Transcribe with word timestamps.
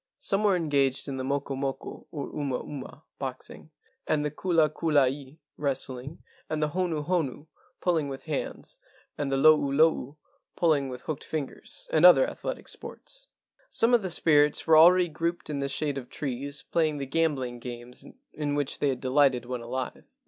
Some 0.17 0.43
were 0.43 0.55
engaged 0.55 1.07
in 1.07 1.17
the 1.17 1.23
mokomoko, 1.23 2.07
or 2.09 2.31
umauma 2.33 3.03
(boxing), 3.19 3.69
and 4.07 4.25
the 4.25 4.31
kulakulai 4.31 5.37
(wrestling), 5.57 6.23
and 6.49 6.59
the 6.63 6.69
honuhonu 6.69 7.45
(pulling 7.81 8.09
with 8.09 8.23
hands), 8.23 8.79
and 9.15 9.31
the 9.31 9.37
loulou 9.37 10.15
(pulling 10.55 10.89
with 10.89 11.01
hooked 11.01 11.23
fingers), 11.23 11.87
and 11.91 12.03
other 12.03 12.27
athletic 12.27 12.67
sports. 12.67 13.27
Some 13.69 13.93
of 13.93 14.01
the 14.01 14.09
spirits 14.09 14.65
were 14.65 14.75
already 14.75 15.07
grouped 15.07 15.51
in 15.51 15.59
the 15.59 15.69
shade 15.69 15.99
of 15.99 16.09
trees, 16.09 16.63
playing 16.63 16.97
the 16.97 17.05
gambling 17.05 17.59
games 17.59 18.03
in 18.33 18.55
which 18.55 18.79
they 18.79 18.89
had 18.89 19.01
delighted 19.01 19.45
when 19.45 19.61
alive. 19.61 20.07